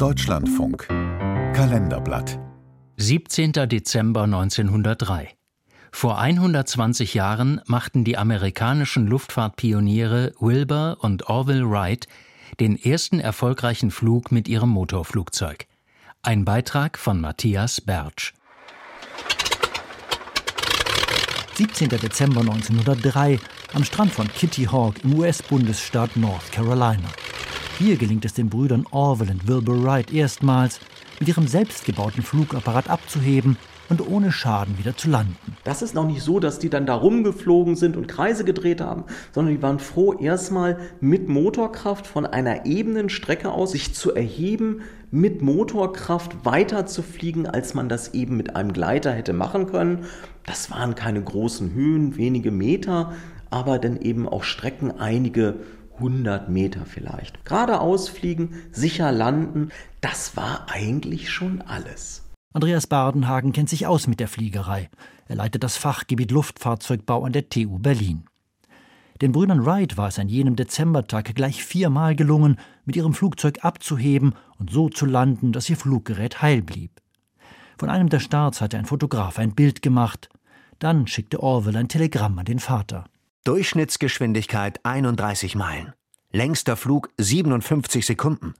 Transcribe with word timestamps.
Deutschlandfunk 0.00 0.88
Kalenderblatt 0.88 2.38
17. 2.96 3.52
Dezember 3.52 4.22
1903 4.22 5.28
vor 5.92 6.18
120 6.18 7.12
Jahren 7.12 7.60
machten 7.66 8.02
die 8.02 8.16
amerikanischen 8.16 9.06
Luftfahrtpioniere 9.06 10.32
Wilbur 10.40 10.96
und 11.02 11.28
Orville 11.28 11.70
Wright 11.70 12.08
den 12.60 12.82
ersten 12.82 13.20
erfolgreichen 13.20 13.90
Flug 13.90 14.32
mit 14.32 14.48
ihrem 14.48 14.70
Motorflugzeug. 14.70 15.66
Ein 16.22 16.46
Beitrag 16.46 16.96
von 16.96 17.20
Matthias 17.20 17.82
Bertsch. 17.82 18.32
17. 21.56 21.90
Dezember 21.90 22.40
1903 22.40 23.38
am 23.74 23.84
Strand 23.84 24.12
von 24.12 24.28
Kitty 24.28 24.64
Hawk 24.64 25.04
im 25.04 25.18
US-Bundesstaat 25.18 26.16
North 26.16 26.50
Carolina. 26.52 27.10
Hier 27.80 27.96
gelingt 27.96 28.26
es 28.26 28.34
den 28.34 28.50
Brüdern 28.50 28.84
Orville 28.90 29.32
und 29.32 29.48
Wilbur 29.48 29.82
Wright 29.82 30.12
erstmals, 30.12 30.80
mit 31.18 31.28
ihrem 31.28 31.48
selbstgebauten 31.48 32.22
Flugapparat 32.22 32.90
abzuheben 32.90 33.56
und 33.88 34.06
ohne 34.06 34.32
Schaden 34.32 34.76
wieder 34.76 34.98
zu 34.98 35.08
landen. 35.08 35.56
Das 35.64 35.80
ist 35.80 35.94
noch 35.94 36.06
nicht 36.06 36.20
so, 36.20 36.40
dass 36.40 36.58
die 36.58 36.68
dann 36.68 36.84
da 36.84 36.94
rumgeflogen 36.94 37.76
sind 37.76 37.96
und 37.96 38.06
Kreise 38.06 38.44
gedreht 38.44 38.82
haben, 38.82 39.04
sondern 39.32 39.54
die 39.54 39.62
waren 39.62 39.78
froh, 39.78 40.12
erstmal 40.12 40.76
mit 41.00 41.30
Motorkraft 41.30 42.06
von 42.06 42.26
einer 42.26 42.66
ebenen 42.66 43.08
Strecke 43.08 43.50
aus 43.50 43.72
sich 43.72 43.94
zu 43.94 44.14
erheben, 44.14 44.82
mit 45.10 45.40
Motorkraft 45.40 46.44
weiter 46.44 46.84
zu 46.84 47.00
fliegen, 47.00 47.46
als 47.46 47.72
man 47.72 47.88
das 47.88 48.12
eben 48.12 48.36
mit 48.36 48.56
einem 48.56 48.74
Gleiter 48.74 49.10
hätte 49.10 49.32
machen 49.32 49.68
können. 49.68 50.04
Das 50.44 50.70
waren 50.70 50.94
keine 50.96 51.22
großen 51.22 51.72
Höhen, 51.72 52.18
wenige 52.18 52.50
Meter, 52.50 53.14
aber 53.48 53.78
dann 53.78 53.96
eben 53.96 54.28
auch 54.28 54.44
Strecken 54.44 54.90
einige 55.00 55.54
100 56.00 56.48
Meter 56.48 56.86
vielleicht. 56.86 57.44
Geradeaus 57.44 58.08
fliegen, 58.08 58.54
sicher 58.72 59.12
landen, 59.12 59.70
das 60.00 60.36
war 60.36 60.66
eigentlich 60.70 61.30
schon 61.30 61.62
alles. 61.62 62.24
Andreas 62.52 62.86
Bardenhagen 62.86 63.52
kennt 63.52 63.68
sich 63.68 63.86
aus 63.86 64.06
mit 64.08 64.18
der 64.18 64.26
Fliegerei. 64.26 64.90
Er 65.28 65.36
leitet 65.36 65.62
das 65.62 65.76
Fachgebiet 65.76 66.32
Luftfahrzeugbau 66.32 67.24
an 67.24 67.32
der 67.32 67.48
TU 67.48 67.78
Berlin. 67.78 68.24
Den 69.22 69.32
Brüdern 69.32 69.66
Wright 69.66 69.96
war 69.96 70.08
es 70.08 70.18
an 70.18 70.28
jenem 70.28 70.56
Dezembertag 70.56 71.34
gleich 71.34 71.62
viermal 71.62 72.16
gelungen, 72.16 72.56
mit 72.84 72.96
ihrem 72.96 73.12
Flugzeug 73.12 73.58
abzuheben 73.62 74.34
und 74.58 74.70
so 74.70 74.88
zu 74.88 75.04
landen, 75.06 75.52
dass 75.52 75.68
ihr 75.68 75.76
Fluggerät 75.76 76.42
heil 76.42 76.62
blieb. 76.62 77.00
Von 77.78 77.90
einem 77.90 78.08
der 78.08 78.20
Starts 78.20 78.60
hatte 78.60 78.78
ein 78.78 78.86
Fotograf 78.86 79.38
ein 79.38 79.54
Bild 79.54 79.82
gemacht. 79.82 80.28
Dann 80.78 81.06
schickte 81.06 81.42
Orwell 81.42 81.76
ein 81.76 81.88
Telegramm 81.88 82.38
an 82.38 82.46
den 82.46 82.58
Vater. 82.58 83.04
Durchschnittsgeschwindigkeit 83.44 84.84
31 84.84 85.54
Meilen. 85.54 85.92
Längster 86.32 86.76
Flug 86.76 87.10
57 87.18 88.06
Sekunden. 88.06 88.54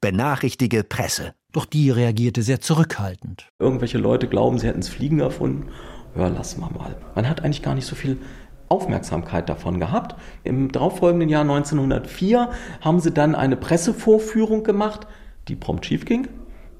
Benachrichtige 0.00 0.82
Presse. 0.82 1.34
Doch 1.52 1.66
die 1.66 1.88
reagierte 1.88 2.42
sehr 2.42 2.60
zurückhaltend. 2.60 3.46
Irgendwelche 3.60 3.98
Leute 3.98 4.26
glauben, 4.26 4.58
sie 4.58 4.66
hätten 4.66 4.80
das 4.80 4.88
Fliegen 4.88 5.20
erfunden. 5.20 5.68
Ja, 6.16 6.26
lassen 6.26 6.60
wir 6.60 6.70
mal. 6.70 6.96
Man 7.14 7.28
hat 7.28 7.44
eigentlich 7.44 7.62
gar 7.62 7.76
nicht 7.76 7.86
so 7.86 7.94
viel 7.94 8.18
Aufmerksamkeit 8.68 9.48
davon 9.48 9.78
gehabt. 9.78 10.16
Im 10.42 10.72
darauffolgenden 10.72 11.28
Jahr 11.28 11.42
1904 11.42 12.50
haben 12.80 12.98
sie 12.98 13.12
dann 13.12 13.36
eine 13.36 13.56
Pressevorführung 13.56 14.64
gemacht, 14.64 15.06
die 15.46 15.54
prompt 15.54 15.86
schief 15.86 16.04
ging. 16.04 16.26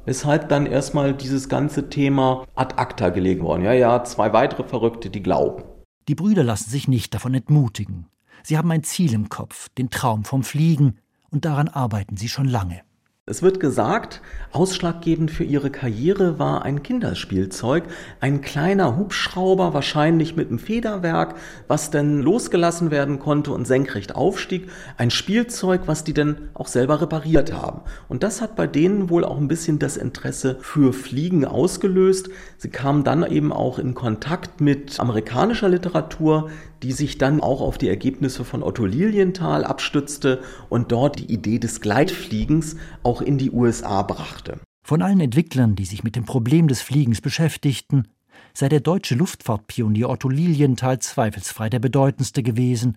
Weshalb 0.06 0.48
dann 0.48 0.66
erstmal 0.66 1.14
dieses 1.14 1.48
ganze 1.48 1.88
Thema 1.88 2.48
ad 2.56 2.74
acta 2.78 3.10
gelegt 3.10 3.42
worden. 3.42 3.62
Ja, 3.62 3.74
ja, 3.74 4.02
zwei 4.02 4.32
weitere 4.32 4.64
Verrückte, 4.64 5.08
die 5.08 5.22
glauben. 5.22 5.62
Die 6.08 6.16
Brüder 6.16 6.42
lassen 6.42 6.68
sich 6.68 6.88
nicht 6.88 7.14
davon 7.14 7.32
entmutigen. 7.32 8.08
Sie 8.42 8.58
haben 8.58 8.70
ein 8.70 8.82
Ziel 8.82 9.12
im 9.14 9.28
Kopf, 9.28 9.68
den 9.70 9.90
Traum 9.90 10.24
vom 10.24 10.42
Fliegen, 10.42 10.98
und 11.30 11.44
daran 11.44 11.68
arbeiten 11.68 12.16
sie 12.16 12.28
schon 12.28 12.46
lange. 12.46 12.82
Es 13.24 13.40
wird 13.40 13.60
gesagt, 13.60 14.20
ausschlaggebend 14.50 15.30
für 15.30 15.44
ihre 15.44 15.70
Karriere 15.70 16.40
war 16.40 16.64
ein 16.64 16.82
Kinderspielzeug, 16.82 17.84
ein 18.18 18.40
kleiner 18.40 18.96
Hubschrauber, 18.96 19.72
wahrscheinlich 19.74 20.34
mit 20.34 20.48
einem 20.48 20.58
Federwerk, 20.58 21.36
was 21.68 21.92
dann 21.92 22.20
losgelassen 22.20 22.90
werden 22.90 23.20
konnte 23.20 23.52
und 23.52 23.64
senkrecht 23.64 24.16
aufstieg. 24.16 24.68
Ein 24.96 25.12
Spielzeug, 25.12 25.82
was 25.86 26.02
die 26.02 26.14
dann 26.14 26.48
auch 26.54 26.66
selber 26.66 27.00
repariert 27.00 27.52
haben. 27.52 27.82
Und 28.08 28.24
das 28.24 28.42
hat 28.42 28.56
bei 28.56 28.66
denen 28.66 29.08
wohl 29.08 29.24
auch 29.24 29.38
ein 29.38 29.46
bisschen 29.46 29.78
das 29.78 29.96
Interesse 29.96 30.58
für 30.60 30.92
Fliegen 30.92 31.44
ausgelöst. 31.44 32.28
Sie 32.58 32.70
kamen 32.70 33.04
dann 33.04 33.24
eben 33.24 33.52
auch 33.52 33.78
in 33.78 33.94
Kontakt 33.94 34.60
mit 34.60 34.98
amerikanischer 34.98 35.68
Literatur, 35.68 36.50
die 36.82 36.92
sich 36.92 37.16
dann 37.18 37.40
auch 37.40 37.60
auf 37.60 37.78
die 37.78 37.88
Ergebnisse 37.88 38.44
von 38.44 38.62
Otto 38.62 38.84
Lilienthal 38.84 39.64
abstützte 39.64 40.40
und 40.68 40.90
dort 40.90 41.20
die 41.20 41.32
Idee 41.32 41.58
des 41.58 41.80
Gleitfliegens 41.80 42.76
auch 43.12 43.20
in 43.20 43.36
die 43.36 43.50
USA 43.50 44.02
brachte. 44.02 44.58
Von 44.82 45.02
allen 45.02 45.20
Entwicklern, 45.20 45.76
die 45.76 45.84
sich 45.84 46.02
mit 46.02 46.16
dem 46.16 46.24
Problem 46.24 46.66
des 46.66 46.80
Fliegens 46.80 47.20
beschäftigten, 47.20 48.08
sei 48.54 48.70
der 48.70 48.80
deutsche 48.80 49.14
Luftfahrtpionier 49.14 50.08
Otto 50.08 50.30
Lilienthal 50.30 50.98
zweifelsfrei 50.98 51.68
der 51.68 51.78
bedeutendste 51.78 52.42
gewesen, 52.42 52.96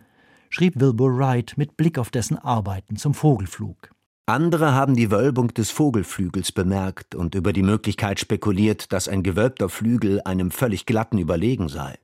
schrieb 0.49 0.79
Wilbur 0.79 1.17
Wright 1.17 1.57
mit 1.57 1.75
Blick 1.75 1.99
auf 1.99 2.11
dessen 2.11 2.37
Arbeiten 2.37 2.95
zum 2.95 3.13
Vogelflug. 3.13 3.89
Andere 4.25 4.73
haben 4.73 4.95
die 4.95 5.11
Wölbung 5.11 5.53
des 5.53 5.69
Vogelflügels 5.69 6.53
bemerkt 6.53 7.13
und 7.13 7.35
über 7.35 7.51
die 7.51 7.61
Möglichkeit 7.61 8.21
spekuliert, 8.21 8.93
dass 8.93 9.09
ein 9.09 9.21
gewölbter 9.21 9.67
Flügel 9.67 10.21
einem 10.21 10.49
völlig 10.49 10.85
glatten 10.85 11.17
überlegen 11.17 11.67
sei. 11.67 11.99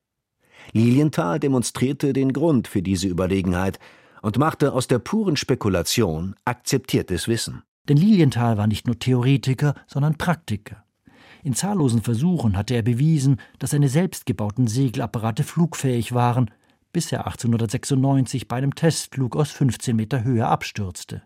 Lilienthal 0.73 1.39
demonstrierte 1.39 2.11
den 2.11 2.33
Grund 2.33 2.67
für 2.67 2.81
diese 2.81 3.07
Überlegenheit 3.07 3.79
und 4.21 4.37
machte 4.37 4.73
aus 4.73 4.87
der 4.87 4.99
puren 4.99 5.37
Spekulation 5.37 6.35
akzeptiertes 6.43 7.29
Wissen. 7.29 7.63
Denn 7.89 7.97
Lilienthal 7.97 8.57
war 8.57 8.67
nicht 8.67 8.87
nur 8.87 8.99
Theoretiker, 8.99 9.75
sondern 9.87 10.17
Praktiker. 10.17 10.83
In 11.43 11.53
zahllosen 11.53 12.01
Versuchen 12.01 12.55
hatte 12.55 12.75
er 12.75 12.83
bewiesen, 12.83 13.37
dass 13.57 13.71
seine 13.71 13.89
selbstgebauten 13.89 14.67
Segelapparate 14.67 15.43
flugfähig 15.43 16.13
waren, 16.13 16.51
bis 16.93 17.11
er 17.11 17.25
1896 17.25 18.47
bei 18.47 18.57
einem 18.57 18.75
Testflug 18.75 19.35
aus 19.35 19.51
15 19.51 19.95
Meter 19.95 20.23
Höhe 20.23 20.45
abstürzte. 20.45 21.23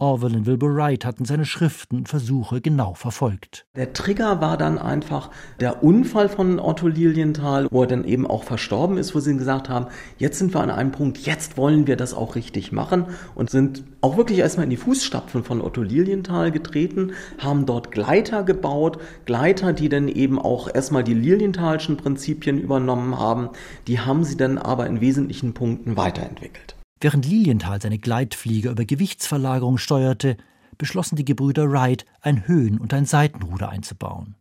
Orwell 0.00 0.36
und 0.36 0.46
Wilbur 0.46 0.76
Wright 0.76 1.04
hatten 1.04 1.24
seine 1.24 1.44
Schriften 1.44 1.96
und 1.96 2.08
Versuche 2.08 2.60
genau 2.60 2.94
verfolgt. 2.94 3.66
Der 3.74 3.92
Trigger 3.92 4.40
war 4.40 4.56
dann 4.56 4.78
einfach 4.78 5.30
der 5.58 5.82
Unfall 5.82 6.28
von 6.28 6.60
Otto 6.60 6.86
Lilienthal, 6.86 7.66
wo 7.72 7.82
er 7.82 7.88
dann 7.88 8.04
eben 8.04 8.24
auch 8.24 8.44
verstorben 8.44 8.96
ist, 8.96 9.16
wo 9.16 9.20
sie 9.20 9.36
gesagt 9.36 9.68
haben, 9.68 9.86
jetzt 10.16 10.38
sind 10.38 10.54
wir 10.54 10.60
an 10.60 10.70
einem 10.70 10.92
Punkt, 10.92 11.18
jetzt 11.18 11.56
wollen 11.56 11.88
wir 11.88 11.96
das 11.96 12.14
auch 12.14 12.36
richtig 12.36 12.70
machen 12.70 13.06
und 13.34 13.50
sind 13.50 13.82
auch 14.00 14.16
wirklich 14.16 14.38
erstmal 14.38 14.64
in 14.64 14.70
die 14.70 14.76
Fußstapfen 14.76 15.42
von 15.42 15.60
Otto 15.60 15.82
Lilienthal 15.82 16.52
getreten, 16.52 17.12
haben 17.38 17.66
dort 17.66 17.90
Gleiter 17.90 18.44
gebaut, 18.44 18.98
Gleiter, 19.24 19.72
die 19.72 19.88
dann 19.88 20.06
eben 20.06 20.38
auch 20.38 20.72
erstmal 20.72 21.02
die 21.02 21.14
Lilienthalschen 21.14 21.96
Prinzipien 21.96 22.60
übernommen 22.60 23.18
haben, 23.18 23.50
die 23.88 23.98
haben 23.98 24.22
sie 24.22 24.36
dann 24.36 24.58
aber 24.58 24.86
in 24.86 25.00
wesentlichen 25.00 25.54
Punkten 25.54 25.96
weiterentwickelt. 25.96 26.77
Während 27.00 27.26
Lilienthal 27.26 27.80
seine 27.80 27.98
Gleitflieger 27.98 28.70
über 28.72 28.84
Gewichtsverlagerung 28.84 29.78
steuerte, 29.78 30.36
beschlossen 30.78 31.16
die 31.16 31.24
Gebrüder 31.24 31.70
Wright, 31.70 32.04
ein 32.20 32.46
Höhen- 32.46 32.78
und 32.78 32.92
ein 32.94 33.06
Seitenruder 33.06 33.68
einzubauen. 33.68 34.34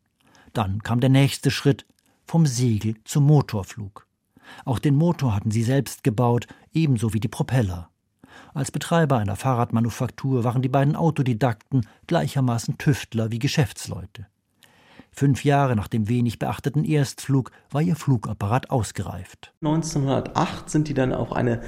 Dann 0.54 0.82
kam 0.82 1.00
der 1.00 1.10
nächste 1.10 1.52
Schritt 1.52 1.86
vom 2.26 2.46
Segel 2.46 2.96
zum 3.04 3.26
Motorflug. 3.26 4.08
Auch 4.66 4.80
den 4.80 4.96
Motor 4.96 5.36
hatten 5.36 5.52
sie 5.52 5.64
selbst 5.64 6.04
gebaut, 6.04 6.48
ebenso 6.74 7.14
wie 7.14 7.20
die 7.20 7.28
Propeller. 7.28 7.90
Als 8.54 8.72
Betreiber 8.72 9.18
einer 9.18 9.36
Fahrradmanufaktur 9.36 10.44
waren 10.44 10.62
die 10.62 10.70
beiden 10.70 10.96
Autodidakten 10.96 11.88
gleichermaßen 12.08 12.78
Tüftler 12.78 13.32
wie 13.32 13.40
Geschäftsleute. 13.40 14.28
Fünf 15.12 15.44
Jahre 15.44 15.76
nach 15.76 15.88
dem 15.88 16.10
wenig 16.10 16.38
beachteten 16.38 16.86
Erstflug 16.86 17.52
war 17.72 17.82
ihr 17.82 17.96
Flugapparat 17.96 18.70
ausgereift. 18.70 19.54
1908 19.62 20.70
sind 20.70 20.88
die 20.88 20.94
dann 20.94 21.14
auf 21.14 21.34
eine 21.34 21.62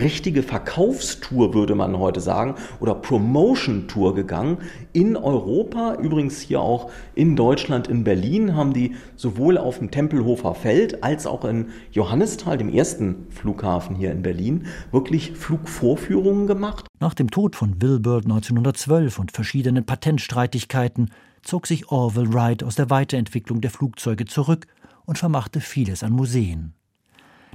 richtige 0.00 0.42
Verkaufstour, 0.42 1.54
würde 1.54 1.74
man 1.74 1.98
heute 1.98 2.20
sagen, 2.20 2.54
oder 2.80 2.94
Promotion-Tour 2.94 4.14
gegangen. 4.14 4.58
In 4.92 5.16
Europa, 5.16 5.96
übrigens 6.00 6.40
hier 6.40 6.60
auch 6.60 6.90
in 7.14 7.36
Deutschland, 7.36 7.88
in 7.88 8.04
Berlin, 8.04 8.54
haben 8.54 8.72
die 8.72 8.94
sowohl 9.16 9.58
auf 9.58 9.78
dem 9.78 9.90
Tempelhofer 9.90 10.54
Feld 10.54 11.02
als 11.02 11.26
auch 11.26 11.44
in 11.44 11.66
Johannisthal, 11.92 12.58
dem 12.58 12.68
ersten 12.68 13.26
Flughafen 13.30 13.96
hier 13.96 14.12
in 14.12 14.22
Berlin, 14.22 14.66
wirklich 14.92 15.32
Flugvorführungen 15.32 16.46
gemacht. 16.46 16.86
Nach 17.00 17.14
dem 17.14 17.30
Tod 17.30 17.56
von 17.56 17.80
Wilbur 17.82 18.18
1912 18.18 19.18
und 19.18 19.32
verschiedenen 19.32 19.84
Patentstreitigkeiten 19.84 21.10
zog 21.42 21.66
sich 21.66 21.90
Orville 21.90 22.32
Wright 22.32 22.62
aus 22.62 22.74
der 22.74 22.90
Weiterentwicklung 22.90 23.60
der 23.60 23.70
Flugzeuge 23.70 24.24
zurück 24.24 24.66
und 25.04 25.18
vermachte 25.18 25.60
vieles 25.60 26.02
an 26.02 26.12
Museen. 26.12 26.74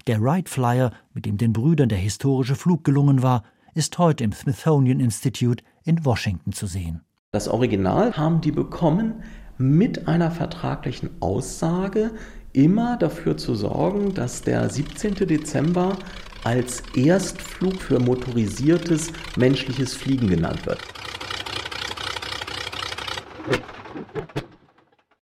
Der 0.08 0.22
Wright 0.22 0.50
Flyer, 0.50 0.92
mit 1.14 1.26
dem 1.26 1.38
den 1.38 1.54
Brüdern 1.54 1.90
der 1.90 1.98
historische 1.98 2.56
Flug 2.56 2.84
gelungen 2.84 3.22
war, 3.22 3.44
ist 3.74 3.98
heute 3.98 4.24
im 4.24 4.34
Smithsonian 4.34 5.00
Institute 5.00 5.64
in 5.84 6.04
Washington 6.04 6.52
zu 6.52 6.68
sehen. 6.68 7.02
Das 7.32 7.48
Original 7.48 8.18
haben 8.18 8.42
die 8.42 8.52
bekommen 8.52 9.24
mit 9.58 10.08
einer 10.08 10.32
vertraglichen 10.32 11.10
Aussage, 11.22 12.12
immer 12.54 12.98
dafür 12.98 13.38
zu 13.38 13.56
sorgen, 13.56 14.14
dass 14.14 14.42
der 14.42 14.70
17. 14.70 15.16
Dezember 15.16 15.98
als 16.44 16.84
Erstflug 16.96 17.76
für 17.76 18.00
motorisiertes 18.00 19.14
menschliches 19.38 19.94
Fliegen 19.94 20.28
genannt 20.28 20.66
wird. 20.66 20.80